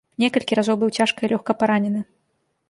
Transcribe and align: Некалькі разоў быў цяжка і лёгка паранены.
Некалькі 0.21 0.55
разоў 0.59 0.79
быў 0.83 0.93
цяжка 0.97 1.19
і 1.27 1.29
лёгка 1.35 1.57
паранены. 1.61 2.01